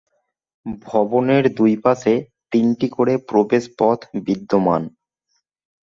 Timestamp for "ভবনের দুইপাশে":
0.85-2.13